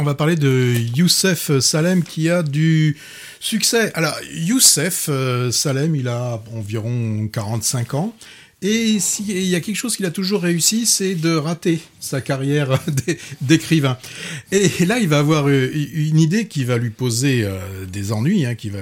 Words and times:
On 0.00 0.04
va 0.04 0.14
parler 0.14 0.36
de 0.36 0.74
Youssef 0.96 1.58
Salem 1.58 2.04
qui 2.04 2.30
a 2.30 2.44
du 2.44 2.96
succès. 3.40 3.90
Alors, 3.94 4.14
Youssef 4.32 5.10
Salem, 5.50 5.96
il 5.96 6.06
a 6.06 6.40
environ 6.54 7.28
45 7.32 7.94
ans. 7.94 8.14
Et 8.60 8.98
s'il 8.98 9.46
y 9.46 9.54
a 9.54 9.60
quelque 9.60 9.76
chose 9.76 9.96
qu'il 9.96 10.04
a 10.04 10.10
toujours 10.10 10.42
réussi, 10.42 10.84
c'est 10.84 11.14
de 11.14 11.32
rater 11.36 11.78
sa 12.00 12.20
carrière 12.20 12.80
d'écrivain. 13.40 13.96
Et 14.50 14.84
là, 14.84 14.98
il 14.98 15.08
va 15.08 15.20
avoir 15.20 15.48
euh, 15.48 15.70
une 15.72 16.18
idée 16.18 16.48
qui 16.48 16.64
va 16.64 16.76
lui 16.76 16.90
poser 16.90 17.44
euh, 17.44 17.86
des 17.86 18.10
ennuis, 18.10 18.46
hein, 18.46 18.56
qui 18.56 18.70
va 18.70 18.80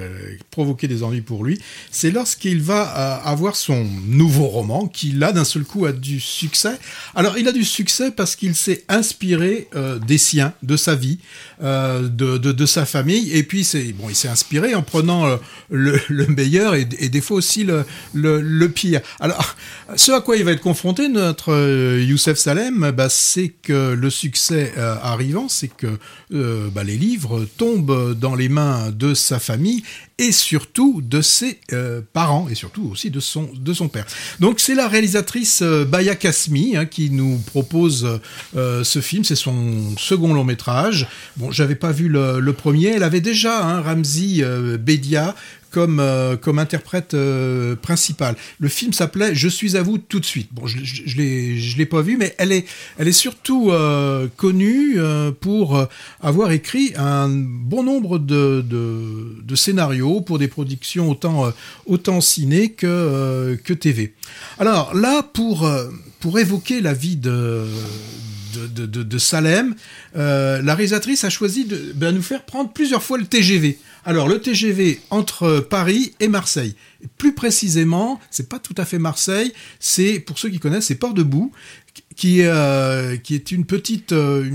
provoquer 0.49 0.87
des 0.87 1.03
ennuis 1.03 1.21
pour 1.21 1.43
lui. 1.43 1.61
C'est 1.91 2.09
lorsqu'il 2.09 2.59
va 2.59 3.21
euh, 3.21 3.29
avoir 3.29 3.55
son 3.55 3.87
nouveau 4.07 4.47
roman, 4.47 4.87
qui 4.87 5.11
là, 5.11 5.31
d'un 5.31 5.43
seul 5.43 5.63
coup, 5.63 5.85
a 5.85 5.91
du 5.91 6.19
succès. 6.19 6.79
Alors, 7.13 7.37
il 7.37 7.47
a 7.47 7.51
du 7.51 7.63
succès 7.63 8.09
parce 8.09 8.35
qu'il 8.35 8.55
s'est 8.55 8.83
inspiré 8.89 9.67
des 10.05 10.17
siens, 10.17 10.53
de 10.63 10.75
sa 10.75 10.95
vie, 10.95 11.19
de, 11.61 12.65
sa 12.65 12.85
famille. 12.85 13.31
Et 13.31 13.43
puis, 13.43 13.67
bon, 13.95 14.09
il 14.09 14.15
s'est 14.15 14.27
inspiré 14.27 14.73
en 14.73 14.81
prenant 14.81 15.37
le, 15.69 15.99
le, 16.09 16.27
meilleur 16.27 16.75
et, 16.75 16.85
des 16.85 17.21
fois 17.21 17.37
aussi 17.37 17.63
le, 17.63 17.85
le, 18.13 18.41
le 18.41 18.69
pire. 18.69 19.01
Alors, 19.19 19.55
ce 19.95 20.11
à 20.11 20.21
quoi 20.21 20.35
il 20.35 20.43
va 20.43 20.51
être 20.51 20.61
confronté, 20.61 21.07
notre 21.07 21.53
euh, 21.53 22.03
Youssef 22.03 22.37
Salem, 22.37 22.91
bah, 22.91 23.07
c'est 23.09 23.49
que 23.49 23.93
le 23.93 24.09
succès 24.09 24.73
euh, 24.77 24.95
arrivant, 25.01 25.47
c'est 25.47 25.69
que 25.69 25.97
euh, 26.33 26.69
bah, 26.69 26.83
les 26.83 26.97
livres 26.97 27.45
tombent 27.57 28.13
dans 28.13 28.35
les 28.35 28.49
mains 28.49 28.91
de 28.91 29.13
sa 29.13 29.39
famille 29.39 29.83
et 30.19 30.31
surtout 30.31 31.01
de 31.03 31.21
ses 31.21 31.59
parents 32.11 32.47
et 32.49 32.55
surtout 32.55 32.89
aussi 32.91 33.11
de 33.11 33.19
son 33.19 33.51
de 33.53 33.71
son 33.71 33.87
père. 33.87 34.07
Donc 34.39 34.59
c'est 34.59 34.73
la 34.73 34.87
réalisatrice 34.87 35.61
Baya 35.61 36.15
Kasmi 36.15 36.75
hein, 36.75 36.87
qui 36.87 37.11
nous 37.11 37.37
propose 37.45 38.19
ce 38.55 38.99
film. 38.99 39.23
C'est 39.23 39.35
son 39.35 39.95
second 39.95 40.33
long 40.33 40.43
métrage. 40.43 41.07
Bon, 41.35 41.51
j'avais 41.51 41.75
pas 41.75 41.91
vu 41.91 42.07
le, 42.09 42.51
premier. 42.53 42.87
Elle 42.87 43.03
avait 43.03 43.21
déjà 43.21 43.63
hein, 43.63 43.81
Ramzi 43.81 44.41
Bedia 44.79 45.35
comme, 45.71 45.99
euh, 45.99 46.37
comme 46.37 46.59
interprète 46.59 47.13
euh, 47.13 47.75
principal. 47.75 48.35
Le 48.59 48.67
film 48.67 48.93
s'appelait 48.93 49.35
Je 49.35 49.47
suis 49.47 49.77
à 49.77 49.81
vous 49.81 49.97
tout 49.97 50.19
de 50.19 50.25
suite. 50.25 50.49
Bon, 50.51 50.67
je, 50.67 50.77
je 50.83 51.77
l'ai 51.77 51.85
pas 51.85 52.01
vu, 52.01 52.17
mais 52.17 52.35
elle 52.37 52.51
est, 52.51 52.65
elle 52.97 53.07
est 53.07 53.11
surtout 53.11 53.71
euh, 53.71 54.27
connue 54.35 54.97
pour 55.41 55.87
avoir 56.21 56.51
écrit 56.51 56.93
un 56.97 57.29
bon 57.29 57.83
nombre 57.83 58.19
de, 58.19 58.63
de, 58.67 59.55
scénarios 59.55 60.21
pour 60.21 60.37
des 60.39 60.47
productions 60.47 61.09
autant, 61.09 61.51
autant 61.85 62.21
ciné 62.21 62.71
que, 62.71 63.57
que 63.63 63.73
TV. 63.73 64.13
Alors 64.59 64.93
là, 64.93 65.23
pour, 65.23 65.69
pour 66.19 66.39
évoquer 66.39 66.81
la 66.81 66.93
vie 66.93 67.15
de, 67.15 67.65
de, 68.65 68.85
de 68.85 69.17
Salem, 69.17 69.75
euh, 70.15 70.61
la 70.61 70.75
réalisatrice 70.75 71.23
a 71.23 71.29
choisi 71.29 71.65
de 71.65 71.93
ben, 71.95 72.13
nous 72.13 72.21
faire 72.21 72.43
prendre 72.43 72.71
plusieurs 72.71 73.03
fois 73.03 73.17
le 73.17 73.25
TGV. 73.25 73.77
Alors 74.05 74.27
le 74.27 74.39
TGV 74.39 75.01
entre 75.09 75.59
Paris 75.59 76.13
et 76.19 76.27
Marseille. 76.27 76.75
plus 77.17 77.33
précisément, 77.33 78.19
c'est 78.31 78.49
pas 78.49 78.59
tout 78.59 78.75
à 78.77 78.85
fait 78.85 78.99
Marseille, 78.99 79.51
c'est 79.79 80.19
pour 80.19 80.39
ceux 80.39 80.49
qui 80.49 80.59
connaissent, 80.59 80.85
c'est 80.85 80.95
Port-de-Boue, 80.95 81.51
qui, 82.15 82.41
euh, 82.41 83.17
qui 83.17 83.35
est 83.35 83.51
une 83.51 83.65
petite, 83.65 84.11
euh, 84.11 84.49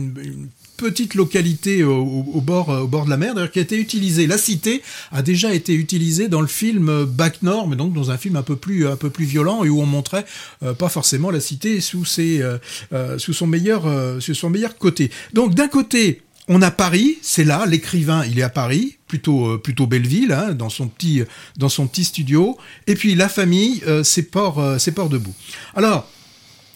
petite 0.82 1.14
localité 1.14 1.84
au, 1.84 2.40
bord, 2.40 2.68
au 2.68 2.88
bord 2.88 3.04
de 3.04 3.10
la 3.10 3.16
mer, 3.16 3.34
d'ailleurs 3.34 3.50
qui 3.50 3.58
a 3.60 3.62
été 3.62 3.78
utilisée. 3.78 4.26
La 4.26 4.38
cité 4.38 4.82
a 5.12 5.22
déjà 5.22 5.54
été 5.54 5.74
utilisée 5.74 6.28
dans 6.28 6.40
le 6.40 6.46
film 6.46 7.04
Back 7.04 7.42
Nord, 7.42 7.68
mais 7.68 7.76
donc 7.76 7.92
dans 7.92 8.10
un 8.10 8.18
film 8.18 8.36
un 8.36 8.42
peu 8.42 8.56
plus, 8.56 8.86
un 8.86 8.96
peu 8.96 9.10
plus 9.10 9.24
violent 9.24 9.64
et 9.64 9.68
où 9.68 9.80
on 9.80 9.86
montrait 9.86 10.24
euh, 10.62 10.74
pas 10.74 10.88
forcément 10.88 11.30
la 11.30 11.40
cité 11.40 11.80
sous, 11.80 12.04
ses, 12.04 12.42
euh, 12.42 12.58
euh, 12.92 13.18
sous, 13.18 13.32
son 13.32 13.46
meilleur, 13.46 13.84
sous 14.20 14.34
son 14.34 14.50
meilleur 14.50 14.76
côté. 14.76 15.10
Donc 15.32 15.54
d'un 15.54 15.68
côté, 15.68 16.22
on 16.48 16.60
a 16.60 16.70
Paris, 16.70 17.18
c'est 17.22 17.44
là, 17.44 17.64
l'écrivain, 17.66 18.24
il 18.24 18.38
est 18.38 18.42
à 18.42 18.48
Paris, 18.48 18.98
plutôt 19.06 19.58
plutôt 19.58 19.86
Belleville, 19.86 20.32
hein, 20.32 20.52
dans 20.52 20.68
son 20.68 20.88
petit 20.88 21.22
dans 21.56 21.68
son 21.68 21.86
petit 21.86 22.04
studio. 22.04 22.58
Et 22.88 22.96
puis 22.96 23.14
la 23.14 23.28
famille, 23.28 23.82
c'est 24.02 24.24
Port 24.24 24.60
c'est 24.78 24.92
Port 24.92 25.08
debout. 25.08 25.34
Alors 25.76 26.08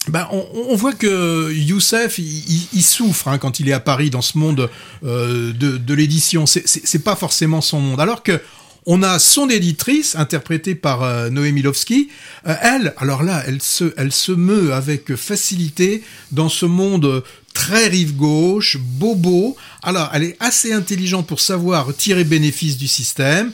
ben, 0.08 0.28
on, 0.30 0.46
on, 0.70 0.76
voit 0.76 0.92
que 0.92 1.52
Youssef, 1.52 2.18
il, 2.18 2.68
il 2.72 2.82
souffre 2.82 3.28
hein, 3.28 3.38
quand 3.38 3.58
il 3.60 3.68
est 3.68 3.72
à 3.72 3.80
Paris 3.80 4.10
dans 4.10 4.22
ce 4.22 4.38
monde 4.38 4.70
euh, 5.04 5.52
de, 5.52 5.76
de 5.76 5.94
l'édition. 5.94 6.46
C'est 6.46 7.02
pas 7.02 7.16
forcément 7.16 7.60
son 7.60 7.80
monde. 7.80 8.00
Alors 8.00 8.22
que 8.22 8.40
on 8.86 9.02
a 9.02 9.18
son 9.18 9.50
éditrice, 9.50 10.14
interprétée 10.14 10.76
par 10.76 11.02
euh, 11.02 11.28
Noémie 11.28 11.62
Lovski. 11.62 12.08
Euh, 12.46 12.54
elle, 12.62 12.94
alors 12.98 13.24
là, 13.24 13.42
elle 13.46 13.60
se, 13.60 13.92
elle 13.96 14.12
se 14.12 14.30
meut 14.30 14.72
avec 14.72 15.16
facilité 15.16 16.04
dans 16.30 16.48
ce 16.48 16.66
monde 16.66 17.24
très 17.52 17.88
rive 17.88 18.14
gauche, 18.14 18.78
bobo. 18.78 19.56
Alors, 19.82 20.10
elle 20.14 20.22
est 20.22 20.36
assez 20.38 20.72
intelligente 20.72 21.26
pour 21.26 21.40
savoir 21.40 21.94
tirer 21.96 22.22
bénéfice 22.22 22.76
du 22.76 22.86
système. 22.86 23.50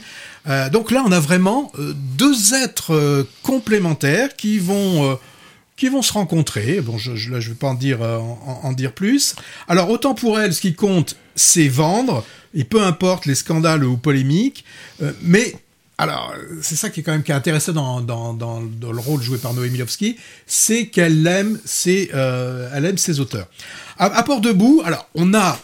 Euh, 0.47 0.69
donc 0.69 0.91
là, 0.91 1.03
on 1.05 1.11
a 1.11 1.19
vraiment 1.19 1.71
euh, 1.79 1.93
deux 2.15 2.53
êtres 2.53 3.25
complémentaires 3.41 4.35
qui 4.35 4.59
vont 4.59 5.17
qui 5.75 5.89
vont 5.89 6.01
se 6.01 6.13
rencontrer. 6.13 6.81
Bon, 6.81 6.97
je, 6.97 7.15
je, 7.15 7.31
là, 7.31 7.39
je 7.39 7.49
vais 7.49 7.55
pas 7.55 7.67
en 7.67 7.73
dire, 7.73 8.01
euh, 8.01 8.19
en, 8.19 8.71
dire 8.73 8.93
plus. 8.93 9.35
Alors, 9.67 9.89
autant 9.89 10.13
pour 10.13 10.39
elle, 10.39 10.53
ce 10.53 10.61
qui 10.61 10.75
compte, 10.75 11.15
c'est 11.35 11.67
vendre, 11.67 12.25
et 12.53 12.63
peu 12.63 12.81
importe 12.83 13.25
les 13.25 13.35
scandales 13.35 13.83
ou 13.83 13.97
polémiques, 13.97 14.63
euh, 15.01 15.11
mais 15.21 15.55
alors, 15.97 16.33
c'est 16.61 16.75
ça 16.75 16.89
qui 16.89 16.99
est 16.99 17.03
quand 17.03 17.11
même 17.11 17.23
intéressant 17.29 18.01
dans, 18.01 18.33
dans, 18.33 18.61
le 18.61 18.99
rôle 18.99 19.21
joué 19.21 19.37
par 19.37 19.53
Noémie 19.53 19.77
Lovski, 19.77 20.17
c'est 20.47 20.87
qu'elle 20.87 21.25
aime 21.27 21.59
ses, 21.65 22.09
euh, 22.13 22.69
elle 22.73 22.85
aime 22.85 22.97
ses 22.97 23.19
auteurs. 23.19 23.47
À, 23.99 24.05
à 24.05 24.23
Port 24.23 24.41
debout, 24.41 24.81
alors 24.83 25.07
on 25.13 25.33
a 25.33 25.59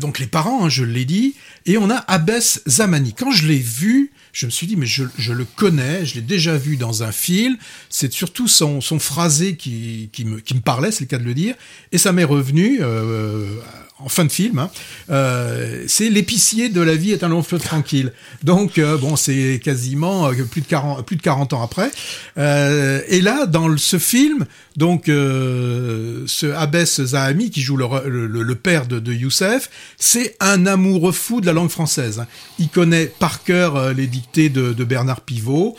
donc 0.00 0.20
les 0.20 0.26
parents, 0.26 0.64
hein, 0.64 0.68
je 0.68 0.84
l'ai 0.84 1.04
dit, 1.04 1.34
et 1.66 1.76
on 1.76 1.90
a 1.90 1.96
Abbès 2.06 2.62
Zamani. 2.66 3.12
Quand 3.12 3.32
je 3.32 3.46
l'ai 3.46 3.58
vu, 3.58 4.12
je 4.38 4.46
me 4.46 4.52
suis 4.52 4.68
dit, 4.68 4.76
mais 4.76 4.86
je, 4.86 5.32
le 5.32 5.44
connais, 5.44 6.06
je 6.06 6.14
l'ai 6.14 6.20
déjà 6.20 6.56
vu 6.56 6.76
dans 6.76 7.02
un 7.02 7.10
film, 7.10 7.56
c'est 7.90 8.12
surtout 8.12 8.46
son, 8.46 8.80
son 8.80 9.00
phrasé 9.00 9.56
qui, 9.56 10.08
me, 10.24 10.38
qui 10.38 10.54
parlait, 10.60 10.92
c'est 10.92 11.00
le 11.00 11.08
cas 11.08 11.18
de 11.18 11.24
le 11.24 11.34
dire, 11.34 11.56
et 11.90 11.98
ça 11.98 12.12
m'est 12.12 12.22
revenu 12.22 12.78
euh, 12.80 13.56
en 14.00 14.08
fin 14.08 14.24
de 14.24 14.30
film, 14.30 14.58
hein, 14.60 14.70
euh, 15.10 15.84
c'est 15.88 16.08
l'épicier 16.08 16.68
de 16.68 16.80
la 16.80 16.94
vie 16.94 17.10
est 17.10 17.24
un 17.24 17.28
long 17.28 17.42
fleuve 17.42 17.62
tranquille. 17.62 18.12
Donc 18.44 18.78
euh, 18.78 18.96
bon, 18.96 19.16
c'est 19.16 19.60
quasiment 19.62 20.28
euh, 20.28 20.44
plus 20.44 20.60
de 20.60 20.66
40 20.66 21.04
plus 21.04 21.16
de 21.16 21.22
40 21.22 21.52
ans 21.52 21.62
après. 21.62 21.90
Euh, 22.38 23.02
et 23.08 23.20
là, 23.20 23.46
dans 23.46 23.76
ce 23.76 23.98
film, 23.98 24.46
donc 24.76 25.08
euh, 25.08 26.22
ce 26.26 26.46
Abbès 26.46 27.02
Zahami 27.02 27.50
qui 27.50 27.60
joue 27.60 27.76
le, 27.76 27.86
le, 28.06 28.42
le 28.42 28.54
père 28.54 28.86
de, 28.86 29.00
de 29.00 29.12
Youssef, 29.12 29.68
c'est 29.96 30.36
un 30.38 30.66
amoureux 30.66 31.12
fou 31.12 31.40
de 31.40 31.46
la 31.46 31.52
langue 31.52 31.70
française. 31.70 32.20
Hein. 32.20 32.26
Il 32.60 32.68
connaît 32.68 33.06
par 33.06 33.42
cœur 33.42 33.92
les 33.94 34.06
dictées 34.06 34.48
de, 34.48 34.72
de 34.72 34.84
Bernard 34.84 35.22
Pivot. 35.22 35.76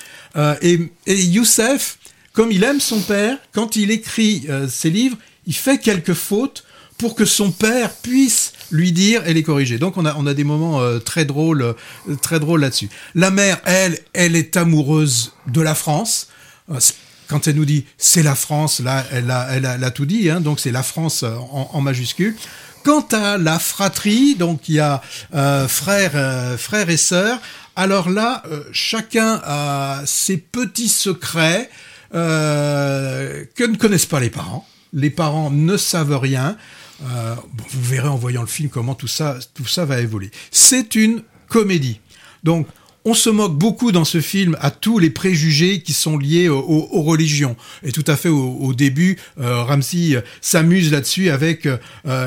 et, 0.62 0.80
et 1.08 1.22
Youssef, 1.22 2.00
comme 2.34 2.52
il 2.52 2.64
aime 2.66 2.82
son 2.82 3.00
père, 3.00 3.38
quand 3.54 3.78
il 3.78 3.92
écrit 3.92 4.46
ses 4.68 4.90
livres, 4.90 5.18
il 5.48 5.56
fait 5.56 5.78
quelques 5.78 6.14
fautes 6.14 6.64
pour 7.00 7.16
que 7.16 7.26
son 7.26 7.52
père 7.52 7.92
puisse 7.96 8.54
lui 8.72 8.92
dire 8.92 9.28
et 9.28 9.34
les 9.34 9.42
corriger. 9.42 9.80
Donc 9.80 9.98
on 9.98 10.06
a, 10.06 10.14
on 10.16 10.28
a 10.28 10.36
des 10.36 10.44
moments 10.44 10.80
euh, 10.80 11.00
très 11.00 11.26
drôles, 11.26 11.64
euh, 11.64 11.74
très 12.22 12.40
drôles 12.40 12.62
là-dessus. 12.62 12.90
La 13.16 13.32
mère, 13.32 13.60
elle, 13.66 13.98
elle 14.14 14.36
est 14.36 14.56
amoureuse 14.56 15.34
de 15.48 15.62
la 15.62 15.74
France. 15.74 16.28
Euh, 16.70 16.80
quand 17.28 17.48
elle 17.48 17.56
nous 17.56 17.66
dit 17.66 17.86
c'est 17.98 18.24
la 18.24 18.36
France, 18.36 18.80
là, 18.80 19.06
elle 19.12 19.32
a, 19.32 19.48
elle 19.52 19.66
a, 19.66 19.76
elle 19.76 19.84
a 19.84 19.92
tout 19.92 20.06
dit, 20.06 20.30
hein, 20.30 20.42
donc 20.42 20.60
c'est 20.60 20.72
la 20.72 20.84
France 20.84 21.24
en, 21.24 21.70
en, 21.74 21.82
majuscule. 21.82 22.36
Quant 22.84 23.06
à 23.12 23.38
la 23.38 23.60
fratrie, 23.60 24.36
donc 24.36 24.70
il 24.70 24.76
y 24.76 24.80
a 24.80 25.02
euh, 25.34 25.68
frères, 25.68 26.12
euh, 26.16 26.58
frères 26.58 26.90
et 26.90 26.98
sœurs. 26.98 27.40
Alors 27.76 28.10
là, 28.10 28.44
euh, 28.50 28.64
chacun 28.72 29.42
a 29.44 30.02
ses 30.06 30.38
petits 30.38 30.90
secrets 30.90 31.70
que 32.12 33.64
ne 33.64 33.78
connaissent 33.78 34.08
pas 34.08 34.20
les 34.20 34.32
parents. 34.32 34.68
Les 34.94 35.12
parents 35.12 35.52
ne 35.52 35.78
savent 35.78 36.18
rien. 36.18 36.58
Euh, 37.04 37.36
vous 37.70 37.84
verrez 37.84 38.10
en 38.10 38.18
voyant 38.18 38.42
le 38.42 38.48
film 38.48 38.70
comment 38.70 38.96
tout 38.96 39.08
ça, 39.08 39.38
tout 39.54 39.68
ça 39.68 39.86
va 39.86 40.02
évoluer. 40.02 40.32
C'est 40.52 40.96
une 40.96 41.24
comédie. 41.48 42.00
Donc, 42.44 42.68
on 43.06 43.14
se 43.14 43.30
moque 43.30 43.58
beaucoup 43.58 43.92
dans 43.92 44.06
ce 44.06 44.20
film 44.20 44.58
à 44.60 44.72
tous 44.72 45.00
les 45.00 45.10
préjugés 45.10 45.82
qui 45.82 45.94
sont 45.94 46.18
liés 46.18 46.50
aux, 46.50 46.60
aux 46.60 47.02
religions. 47.02 47.56
Et 47.82 47.92
tout 47.92 48.04
à 48.08 48.16
fait 48.16 48.30
au, 48.30 48.58
au 48.60 48.74
début, 48.74 49.18
euh, 49.40 49.64
Ramsey 49.64 50.22
s'amuse 50.42 50.92
là-dessus 50.92 51.30
avec 51.30 51.66
euh, 51.66 51.78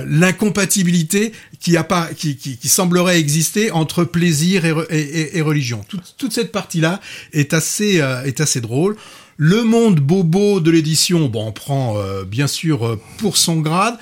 l'incompatibilité 0.09 1.33
qui, 1.61 1.77
qui, 2.17 2.37
qui, 2.37 2.57
qui, 2.57 2.69
semblerait 2.69 3.21
exister 3.21 3.71
entre 3.71 4.05
plaisir 4.05 4.65
et, 4.65 4.75
et, 4.91 5.39
et 5.39 5.41
religion. 5.43 5.85
Toute, 5.89 6.15
toute 6.17 6.33
cette 6.33 6.53
partie-là 6.53 7.01
est 7.33 7.53
assez, 7.53 8.01
euh, 8.01 8.25
est 8.25 8.41
assez 8.41 8.61
drôle. 8.61 8.97
Le 9.37 9.65
monde 9.65 10.01
bobo 10.01 10.61
de 10.61 10.71
l'édition, 10.71 11.29
bon, 11.29 11.49
on 11.49 11.53
prend 11.53 11.99
euh, 11.99 12.25
bien 12.25 12.47
sûr 12.47 12.99
pour 13.19 13.37
son 13.37 13.61
grade 13.61 13.99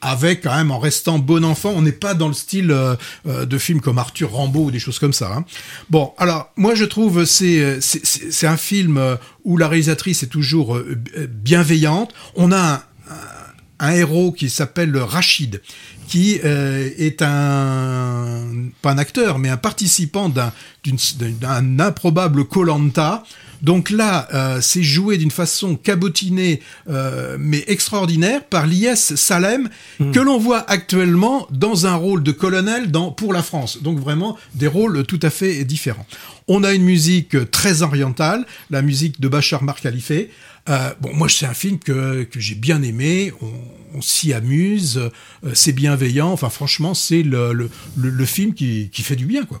avec 0.00 0.42
quand 0.42 0.54
même 0.56 0.70
en 0.70 0.78
restant 0.78 1.18
bon 1.18 1.44
enfant. 1.44 1.72
On 1.74 1.82
n'est 1.82 1.92
pas 1.92 2.14
dans 2.14 2.28
le 2.28 2.34
style 2.34 2.70
euh, 2.70 2.96
euh, 3.26 3.46
de 3.46 3.58
films 3.58 3.80
comme 3.80 3.98
Arthur 3.98 4.32
Rambaud 4.32 4.64
ou 4.64 4.70
des 4.70 4.78
choses 4.78 4.98
comme 4.98 5.12
ça. 5.12 5.32
Hein. 5.34 5.44
Bon, 5.88 6.12
alors 6.18 6.50
moi 6.56 6.74
je 6.74 6.84
trouve 6.84 7.24
c'est 7.24 7.80
c'est 7.80 8.46
un 8.46 8.56
film 8.56 9.18
où 9.44 9.56
la 9.56 9.68
réalisatrice 9.68 10.22
est 10.22 10.28
toujours 10.28 10.78
bienveillante. 11.28 12.12
On 12.34 12.52
a 12.52 12.84
un 13.80 13.92
héros 13.92 14.32
qui 14.32 14.50
s'appelle 14.50 14.96
Rachid, 14.96 15.62
qui 16.10 16.32
est 16.34 17.22
un 17.22 18.42
pas 18.82 18.90
un 18.90 18.98
acteur, 18.98 19.38
mais 19.38 19.48
un 19.48 19.56
participant 19.56 20.28
d'un 20.28 20.52
d'un 21.40 21.78
improbable 21.78 22.44
Colanta 22.44 23.22
donc 23.62 23.90
là, 23.90 24.28
euh, 24.32 24.60
c'est 24.60 24.82
joué 24.82 25.18
d'une 25.18 25.30
façon 25.30 25.76
cabotinée, 25.76 26.60
euh, 26.88 27.36
mais 27.38 27.64
extraordinaire, 27.66 28.44
par 28.44 28.66
l'IS 28.66 29.14
Salem, 29.16 29.68
hmm. 29.98 30.12
que 30.12 30.20
l'on 30.20 30.38
voit 30.38 30.68
actuellement 30.70 31.46
dans 31.50 31.86
un 31.86 31.94
rôle 31.94 32.22
de 32.22 32.32
colonel 32.32 32.90
dans, 32.90 33.10
pour 33.10 33.32
la 33.32 33.42
France. 33.42 33.82
Donc 33.82 33.98
vraiment 33.98 34.38
des 34.54 34.66
rôles 34.66 35.04
tout 35.04 35.20
à 35.22 35.30
fait 35.30 35.64
différents. 35.64 36.06
On 36.48 36.64
a 36.64 36.72
une 36.72 36.84
musique 36.84 37.50
très 37.50 37.82
orientale, 37.82 38.46
la 38.70 38.82
musique 38.82 39.20
de 39.20 39.28
Bachar 39.28 39.62
Mar 39.62 39.80
Khalife. 39.80 40.12
Euh, 40.68 40.90
bon, 41.00 41.14
moi, 41.14 41.28
c'est 41.28 41.46
un 41.46 41.54
film 41.54 41.78
que, 41.78 42.24
que 42.24 42.40
j'ai 42.40 42.54
bien 42.54 42.82
aimé. 42.82 43.32
On, 43.42 44.00
s'y 44.02 44.32
amuse, 44.32 45.10
c'est 45.52 45.72
Enfin, 46.20 46.50
franchement, 46.50 46.94
c'est 46.94 47.22
le, 47.22 47.52
le, 47.52 47.70
le, 47.96 48.24
film 48.24 48.54
qui, 48.54 48.90
qui 48.90 49.02
fait 49.02 49.16
du 49.16 49.26
bien, 49.26 49.44
quoi. 49.44 49.60